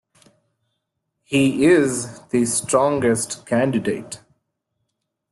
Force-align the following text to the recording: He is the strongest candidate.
He 1.25 1.63
is 1.63 2.21
the 2.31 2.45
strongest 2.45 3.45
candidate. 3.45 4.19